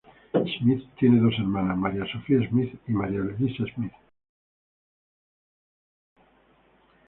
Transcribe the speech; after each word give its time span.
Smith 0.57 0.83
tiene 0.97 1.21
dos 1.21 1.35
hermanas, 1.37 1.77
María 1.77 2.11
Sofía 2.11 2.39
Smith 2.49 2.73
y 2.87 2.91
María 2.91 3.19
Elisa 3.19 3.63
Smith. 3.75 3.93